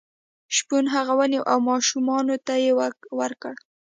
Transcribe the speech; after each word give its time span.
شپون 0.55 0.85
هغه 0.95 1.13
ونیو 1.19 1.47
او 1.51 1.57
ماشومانو 1.69 2.35
ته 2.45 2.53
یې 2.63 2.71
ورکړ. 3.19 3.53